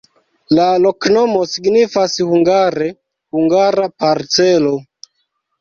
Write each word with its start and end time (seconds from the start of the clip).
La 0.59 0.63
loknomo 0.85 1.43
signifas 1.51 2.15
hungare: 2.29 2.87
hungara-parcelo. 3.39 4.77